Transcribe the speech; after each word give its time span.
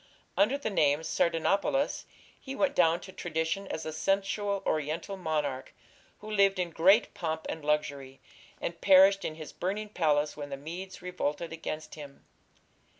Under 0.35 0.57
the 0.57 0.71
name 0.71 1.01
Sardanapalus 1.03 2.05
he 2.39 2.55
went 2.55 2.73
down 2.73 3.01
to 3.01 3.11
tradition 3.11 3.67
as 3.67 3.85
a 3.85 3.93
sensual 3.93 4.63
Oriental 4.65 5.15
monarch 5.15 5.75
who 6.21 6.31
lived 6.31 6.57
in 6.57 6.71
great 6.71 7.13
pomp 7.13 7.45
and 7.47 7.63
luxury, 7.63 8.19
and 8.59 8.81
perished 8.81 9.23
in 9.23 9.35
his 9.35 9.53
burning 9.53 9.89
palace 9.89 10.35
when 10.35 10.49
the 10.49 10.57
Medes 10.57 11.03
revolted 11.03 11.53
against 11.53 11.93
him. 11.93 12.25